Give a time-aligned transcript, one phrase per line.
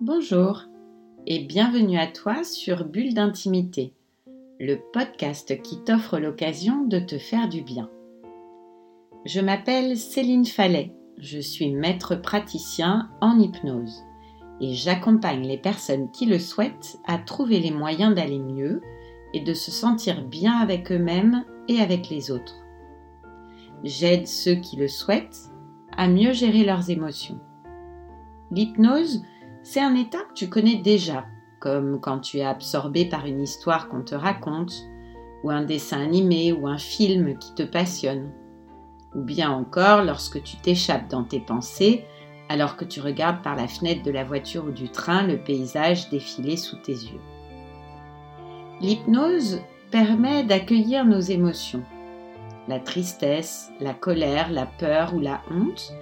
[0.00, 0.64] Bonjour
[1.24, 3.94] et bienvenue à toi sur Bulle d'intimité,
[4.58, 7.88] le podcast qui t'offre l'occasion de te faire du bien.
[9.24, 14.02] Je m'appelle Céline Fallet, je suis maître praticien en hypnose
[14.60, 18.82] et j'accompagne les personnes qui le souhaitent à trouver les moyens d'aller mieux
[19.32, 22.56] et de se sentir bien avec eux-mêmes et avec les autres.
[23.84, 25.52] J'aide ceux qui le souhaitent
[25.96, 27.38] à mieux gérer leurs émotions.
[28.50, 29.22] L'hypnose,
[29.64, 31.24] c'est un état que tu connais déjà,
[31.58, 34.84] comme quand tu es absorbé par une histoire qu'on te raconte,
[35.42, 38.30] ou un dessin animé ou un film qui te passionne.
[39.14, 42.04] Ou bien encore lorsque tu t'échappes dans tes pensées
[42.50, 46.10] alors que tu regardes par la fenêtre de la voiture ou du train le paysage
[46.10, 47.20] défiler sous tes yeux.
[48.82, 51.84] L'hypnose permet d'accueillir nos émotions,
[52.68, 55.94] la tristesse, la colère, la peur ou la honte,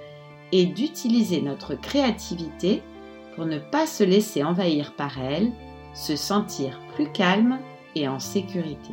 [0.51, 2.83] et d'utiliser notre créativité
[3.35, 5.53] pour ne pas se laisser envahir par elle,
[5.95, 7.59] se sentir plus calme
[7.95, 8.93] et en sécurité.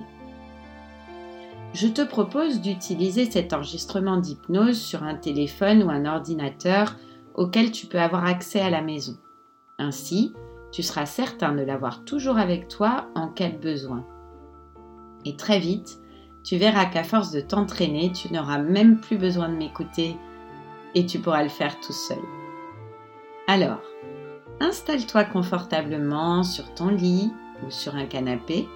[1.74, 6.96] Je te propose d'utiliser cet enregistrement d'hypnose sur un téléphone ou un ordinateur
[7.36, 9.18] auquel tu peux avoir accès à la maison.
[9.78, 10.34] Ainsi,
[10.72, 14.06] tu seras certain de l'avoir toujours avec toi en cas de besoin.
[15.26, 16.00] Et très vite,
[16.44, 20.16] tu verras qu'à force de t'entraîner, tu n'auras même plus besoin de m'écouter
[20.96, 22.20] et tu pourras le faire tout seul.
[23.48, 23.82] Alors,
[24.60, 27.32] installe-toi confortablement sur ton lit
[27.66, 28.68] ou sur un canapé.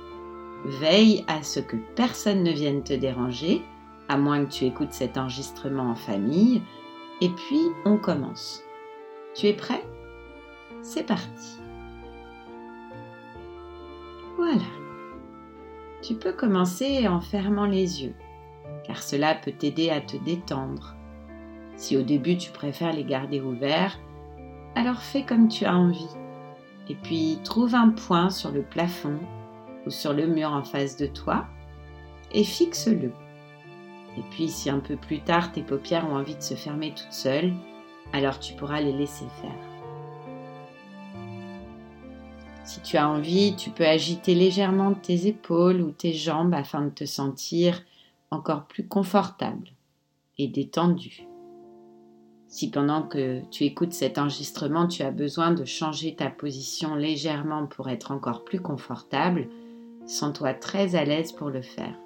[0.65, 3.63] Veille à ce que personne ne vienne te déranger,
[4.07, 6.61] à moins que tu écoutes cet enregistrement en famille.
[7.21, 8.61] Et puis, on commence.
[9.35, 9.83] Tu es prêt?
[10.81, 11.59] C'est parti.
[14.37, 14.65] Voilà.
[16.01, 18.15] Tu peux commencer en fermant les yeux,
[18.85, 20.95] car cela peut t'aider à te détendre.
[21.77, 23.97] Si au début tu préfères les garder ouverts,
[24.75, 26.09] alors fais comme tu as envie.
[26.89, 29.19] Et puis trouve un point sur le plafond
[29.85, 31.45] ou sur le mur en face de toi
[32.31, 33.11] et fixe-le.
[34.17, 37.13] Et puis si un peu plus tard tes paupières ont envie de se fermer toutes
[37.13, 37.53] seules,
[38.11, 39.73] alors tu pourras les laisser faire.
[42.63, 46.89] Si tu as envie, tu peux agiter légèrement tes épaules ou tes jambes afin de
[46.89, 47.81] te sentir
[48.31, 49.69] encore plus confortable
[50.37, 51.27] et détendu.
[52.53, 57.65] Si pendant que tu écoutes cet enregistrement, tu as besoin de changer ta position légèrement
[57.65, 59.49] pour être encore plus confortable,
[60.05, 61.99] sens-toi très à l'aise pour le faire.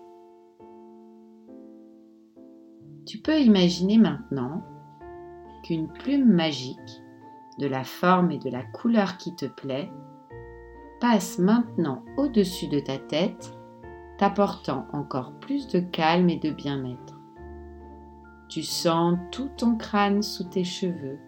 [3.06, 4.64] Tu peux imaginer maintenant
[5.66, 7.04] qu'une plume magique,
[7.60, 9.92] de la forme et de la couleur qui te plaît,
[11.02, 13.52] passe maintenant au-dessus de ta tête,
[14.18, 17.17] t'apportant encore plus de calme et de bien-être.
[18.50, 21.20] Tu sens tout ton crâne sous tes cheveux,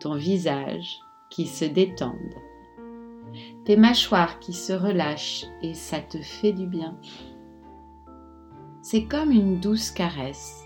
[0.00, 1.00] ton visage
[1.30, 2.34] qui se détendent,
[3.64, 6.96] tes mâchoires qui se relâchent et ça te fait du bien.
[8.82, 10.64] C'est comme une douce caresse.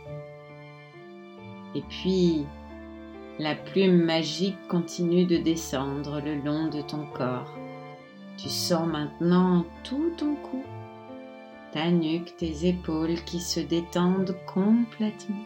[1.75, 2.47] Et puis,
[3.38, 7.55] la plume magique continue de descendre le long de ton corps
[8.38, 10.62] tu sens maintenant tout ton cou,
[11.73, 15.45] ta nuque, tes épaules qui se détendent complètement.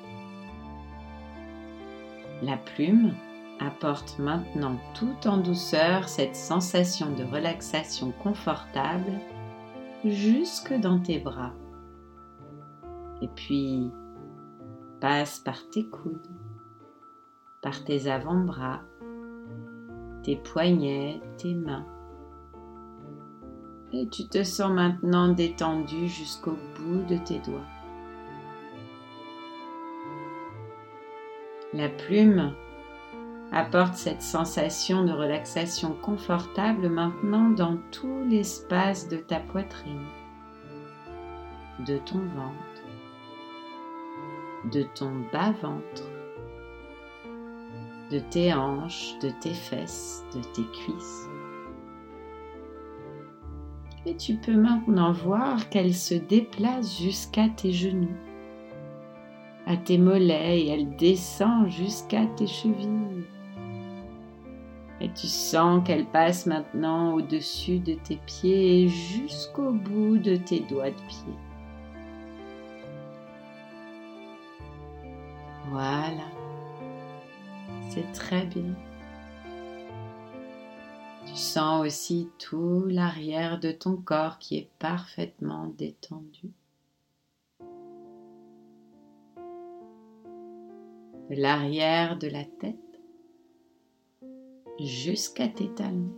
[2.42, 3.12] La plume
[3.60, 9.12] apporte maintenant tout en douceur cette sensation de relaxation confortable
[10.04, 11.52] jusque dans tes bras.
[13.20, 13.90] Et puis
[15.00, 16.26] passe par tes coudes,
[17.62, 18.80] par tes avant-bras,
[20.24, 21.86] tes poignets, tes mains
[23.92, 27.60] et tu te sens maintenant détendu jusqu'au bout de tes doigts.
[31.74, 32.54] La plume
[33.50, 40.06] apporte cette sensation de relaxation confortable maintenant dans tout l'espace de ta poitrine,
[41.86, 42.82] de ton ventre,
[44.70, 46.08] de ton bas-ventre,
[48.10, 51.28] de tes hanches, de tes fesses, de tes cuisses.
[54.04, 58.16] Et tu peux maintenant voir qu'elle se déplace jusqu'à tes genoux,
[59.64, 63.24] à tes mollets et elle descend jusqu'à tes chevilles.
[65.00, 70.60] Et tu sens qu'elle passe maintenant au-dessus de tes pieds et jusqu'au bout de tes
[70.60, 71.34] doigts de pied.
[75.70, 76.24] Voilà,
[77.88, 78.74] c'est très bien.
[81.32, 86.52] Tu sens aussi tout l'arrière de ton corps qui est parfaitement détendu.
[91.30, 92.76] De l'arrière de la tête
[94.78, 96.12] jusqu'à tes talons.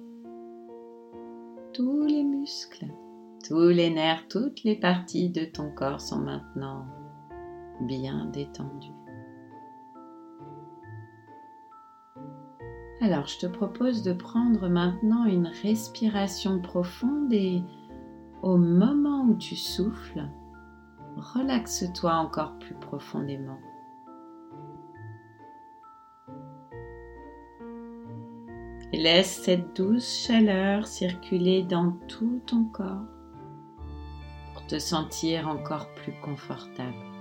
[1.72, 2.88] Tous les muscles,
[3.46, 6.86] tous les nerfs, toutes les parties de ton corps sont maintenant
[7.82, 9.03] bien détendues.
[13.04, 17.62] Alors je te propose de prendre maintenant une respiration profonde et
[18.40, 20.26] au moment où tu souffles,
[21.14, 23.58] relaxe-toi encore plus profondément.
[28.94, 33.04] Et laisse cette douce chaleur circuler dans tout ton corps
[34.54, 37.13] pour te sentir encore plus confortable.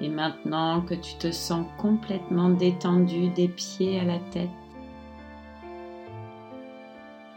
[0.00, 4.50] Et maintenant que tu te sens complètement détendu des pieds à la tête,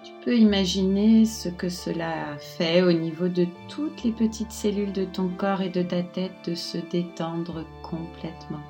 [0.03, 5.05] tu peux imaginer ce que cela fait au niveau de toutes les petites cellules de
[5.05, 8.61] ton corps et de ta tête de se détendre complètement.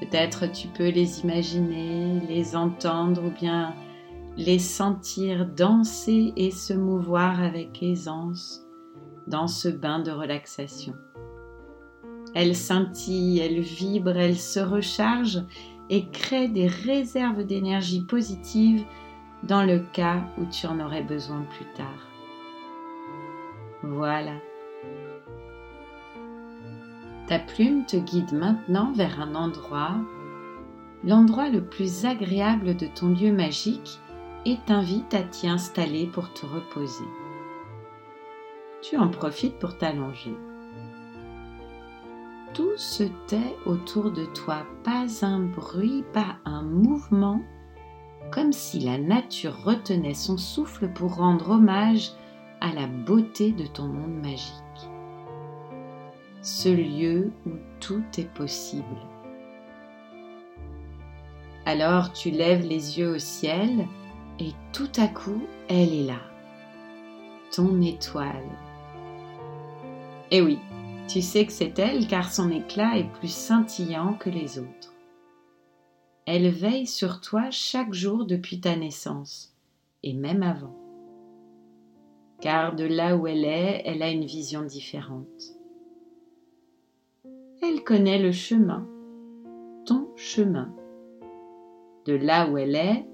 [0.00, 3.74] Peut-être tu peux les imaginer, les entendre ou bien
[4.36, 8.62] les sentir danser et se mouvoir avec aisance
[9.26, 10.94] dans ce bain de relaxation.
[12.34, 15.42] Elle scintille, elle vibre, elle se recharge
[15.90, 18.84] et crée des réserves d'énergie positive
[19.42, 22.08] dans le cas où tu en aurais besoin plus tard.
[23.82, 24.34] Voilà.
[27.26, 29.96] Ta plume te guide maintenant vers un endroit,
[31.04, 33.98] l'endroit le plus agréable de ton lieu magique
[34.46, 37.04] et t'invite à t'y installer pour te reposer.
[38.80, 40.34] Tu en profites pour t'allonger
[42.54, 47.40] tout se tait autour de toi, pas un bruit, pas un mouvement,
[48.30, 52.12] comme si la nature retenait son souffle pour rendre hommage
[52.60, 54.52] à la beauté de ton monde magique.
[56.40, 57.50] Ce lieu où
[57.80, 58.84] tout est possible.
[61.64, 63.86] Alors tu lèves les yeux au ciel
[64.38, 66.20] et tout à coup, elle est là,
[67.54, 68.48] ton étoile.
[70.30, 70.58] Et eh oui,
[71.08, 74.94] tu sais que c'est elle car son éclat est plus scintillant que les autres.
[76.26, 79.56] Elle veille sur toi chaque jour depuis ta naissance,
[80.02, 80.76] et même avant.
[82.40, 85.26] Car de là où elle est, elle a une vision différente.
[87.62, 88.86] Elle connaît le chemin,
[89.84, 90.74] ton chemin.
[92.06, 93.06] De là où elle est,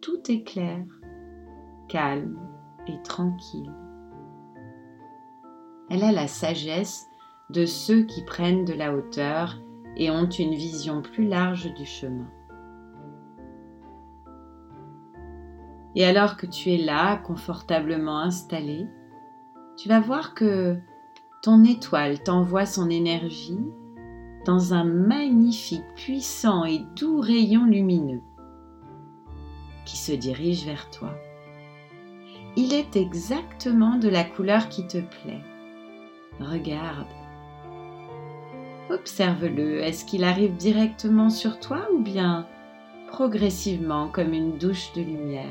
[0.00, 0.84] tout est clair,
[1.88, 2.38] calme
[2.86, 3.72] et tranquille.
[5.88, 7.09] Elle a la sagesse
[7.52, 9.58] de ceux qui prennent de la hauteur
[9.96, 12.30] et ont une vision plus large du chemin.
[15.96, 18.86] Et alors que tu es là, confortablement installé,
[19.76, 20.78] tu vas voir que
[21.42, 23.58] ton étoile t'envoie son énergie
[24.46, 28.22] dans un magnifique, puissant et doux rayon lumineux
[29.84, 31.14] qui se dirige vers toi.
[32.56, 35.42] Il est exactement de la couleur qui te plaît.
[36.40, 37.06] Regarde,
[38.90, 39.80] Observe-le.
[39.80, 42.46] Est-ce qu'il arrive directement sur toi ou bien
[43.06, 45.44] progressivement comme une douche de lumière?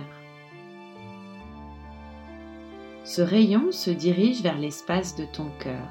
[3.05, 5.87] Ce rayon se dirige vers l'espace de ton cœur.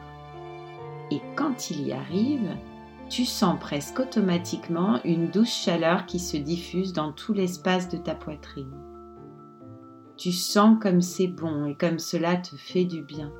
[1.10, 2.54] Et quand il y arrive,
[3.08, 8.14] tu sens presque automatiquement une douce chaleur qui se diffuse dans tout l'espace de ta
[8.14, 8.76] poitrine.
[10.18, 13.32] Tu sens comme c'est bon et comme cela te fait du bien.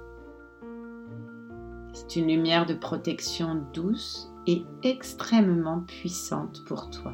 [2.09, 7.13] C'est une lumière de protection douce et extrêmement puissante pour toi.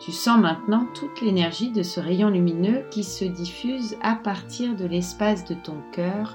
[0.00, 4.86] Tu sens maintenant toute l'énergie de ce rayon lumineux qui se diffuse à partir de
[4.86, 6.34] l'espace de ton cœur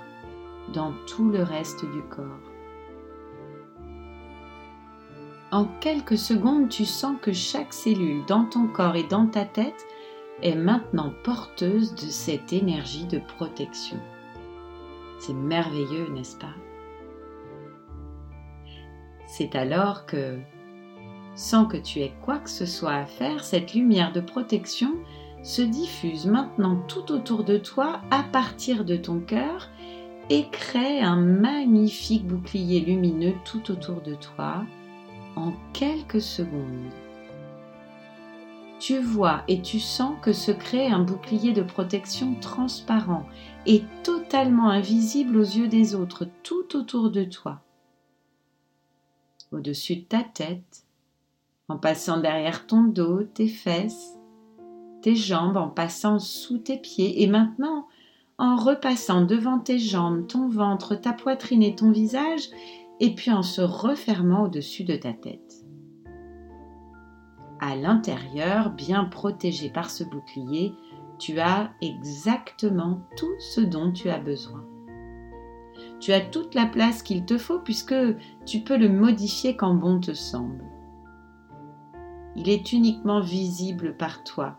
[0.74, 2.52] dans tout le reste du corps.
[5.52, 9.88] En quelques secondes, tu sens que chaque cellule dans ton corps et dans ta tête
[10.44, 14.00] est maintenant porteuse de cette énergie de protection.
[15.26, 16.54] C'est merveilleux, n'est-ce pas?
[19.26, 20.38] C'est alors que,
[21.34, 24.96] sans que tu aies quoi que ce soit à faire, cette lumière de protection
[25.42, 29.70] se diffuse maintenant tout autour de toi à partir de ton cœur
[30.30, 34.66] et crée un magnifique bouclier lumineux tout autour de toi
[35.38, 36.92] en quelques secondes
[38.86, 43.26] tu vois et tu sens que se crée un bouclier de protection transparent
[43.66, 47.62] et totalement invisible aux yeux des autres tout autour de toi.
[49.54, 50.84] Au-dessus de ta tête,
[51.70, 54.20] en passant derrière ton dos, tes fesses,
[55.02, 57.88] tes jambes, en passant sous tes pieds et maintenant
[58.38, 62.50] en repassant devant tes jambes, ton ventre, ta poitrine et ton visage,
[63.00, 65.63] et puis en se refermant au-dessus de ta tête.
[67.66, 70.76] À l'intérieur, bien protégé par ce bouclier,
[71.18, 74.66] tu as exactement tout ce dont tu as besoin.
[76.02, 77.96] Tu as toute la place qu'il te faut puisque
[78.46, 80.62] tu peux le modifier quand bon te semble.
[82.36, 84.58] Il est uniquement visible par toi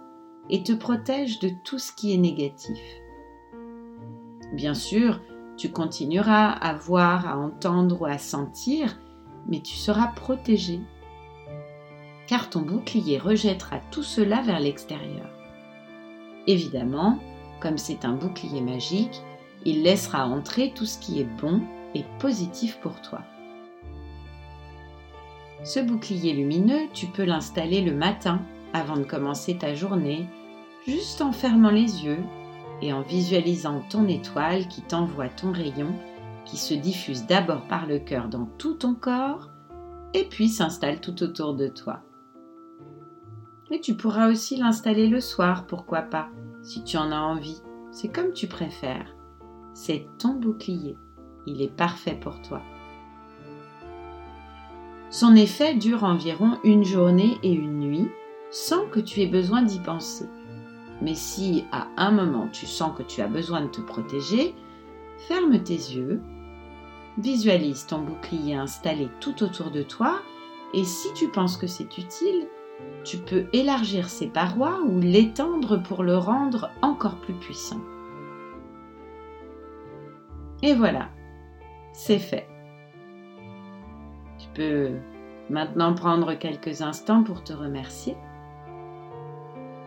[0.48, 2.80] et te protège de tout ce qui est négatif.
[4.54, 5.20] Bien sûr,
[5.58, 8.98] tu continueras à voir, à entendre ou à sentir,
[9.46, 10.80] mais tu seras protégé,
[12.26, 15.28] car ton bouclier rejettera tout cela vers l'extérieur.
[16.46, 17.18] Évidemment,
[17.60, 19.22] comme c'est un bouclier magique,
[19.64, 21.62] il laissera entrer tout ce qui est bon
[21.94, 23.22] et positif pour toi.
[25.62, 28.42] Ce bouclier lumineux, tu peux l'installer le matin
[28.74, 30.26] avant de commencer ta journée,
[30.86, 32.22] juste en fermant les yeux
[32.82, 35.94] et en visualisant ton étoile qui t'envoie ton rayon,
[36.44, 39.48] qui se diffuse d'abord par le cœur dans tout ton corps
[40.12, 42.02] et puis s'installe tout autour de toi.
[43.70, 46.28] Et tu pourras aussi l'installer le soir, pourquoi pas,
[46.62, 47.62] si tu en as envie.
[47.90, 49.14] C'est comme tu préfères.
[49.72, 50.96] C'est ton bouclier.
[51.46, 52.62] Il est parfait pour toi.
[55.10, 58.08] Son effet dure environ une journée et une nuit
[58.50, 60.26] sans que tu aies besoin d'y penser.
[61.02, 64.54] Mais si à un moment tu sens que tu as besoin de te protéger,
[65.28, 66.20] ferme tes yeux,
[67.18, 70.20] visualise ton bouclier installé tout autour de toi
[70.72, 72.48] et si tu penses que c'est utile,
[73.04, 77.80] tu peux élargir ses parois ou l'étendre pour le rendre encore plus puissant.
[80.62, 81.08] Et voilà,
[81.92, 82.48] c'est fait.
[84.38, 84.92] Tu peux
[85.50, 88.16] maintenant prendre quelques instants pour te remercier.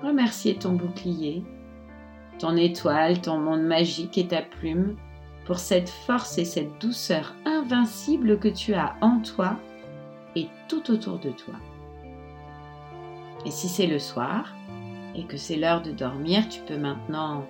[0.04, 1.44] Remercier ton bouclier,
[2.38, 4.96] ton étoile, ton monde magique et ta plume
[5.46, 9.56] pour cette force et cette douceur invincible que tu as en toi
[10.36, 11.56] et tout autour de toi.
[13.48, 14.54] Et si c'est le soir
[15.16, 17.46] et que c'est l'heure de dormir, tu peux maintenant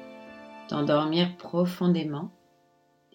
[0.67, 2.29] t'endormir profondément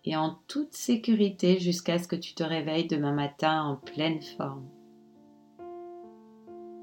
[0.05, 4.67] et en toute sécurité jusqu'à ce que tu te réveilles demain matin en pleine forme.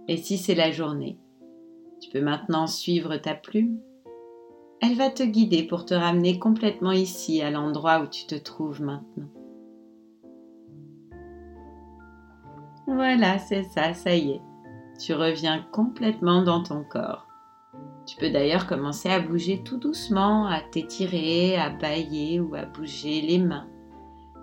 [0.08, 1.20] Et si c'est la journée,
[2.00, 3.82] tu peux maintenant suivre ta plume.
[4.82, 8.82] Elle va te guider pour te ramener complètement ici, à l'endroit où tu te trouves
[8.82, 9.27] maintenant.
[12.88, 14.49] Voilà, c'est ça, ça y est
[15.00, 17.25] tu reviens complètement dans ton corps.
[18.06, 23.22] Tu peux d'ailleurs commencer à bouger tout doucement, à t'étirer, à bailler ou à bouger
[23.22, 23.68] les mains,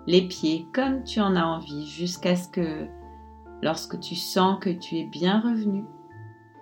[0.07, 2.87] les pieds comme tu en as envie jusqu'à ce que,
[3.61, 5.83] lorsque tu sens que tu es bien revenu,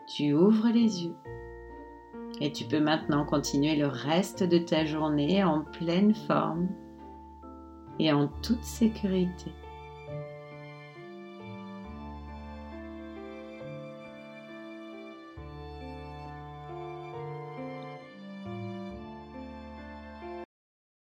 [0.08, 1.16] tu ouvres les yeux.
[2.42, 6.68] Et tu peux maintenant continuer le reste de ta journée en pleine forme
[7.98, 9.52] et en toute sécurité.